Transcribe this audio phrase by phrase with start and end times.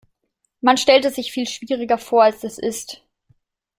[0.61, 3.03] Man stellt es sich viel schwieriger vor, als es ist.